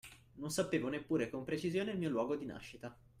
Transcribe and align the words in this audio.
Non 0.37 0.49
sapevo 0.49 0.89
neppure 0.89 1.29
con 1.29 1.43
precisione 1.43 1.91
il 1.91 1.99
mio 1.99 2.09
luogo 2.09 2.35
di 2.35 2.47
nascita. 2.47 2.97